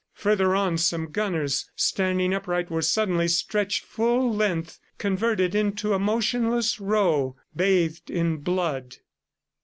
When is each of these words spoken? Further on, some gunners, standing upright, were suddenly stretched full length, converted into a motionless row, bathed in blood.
Further 0.15 0.55
on, 0.55 0.79
some 0.79 1.11
gunners, 1.11 1.69
standing 1.75 2.33
upright, 2.33 2.71
were 2.71 2.81
suddenly 2.81 3.27
stretched 3.27 3.85
full 3.85 4.33
length, 4.33 4.79
converted 4.97 5.53
into 5.53 5.93
a 5.93 5.99
motionless 5.99 6.79
row, 6.79 7.35
bathed 7.55 8.09
in 8.09 8.37
blood. 8.37 8.95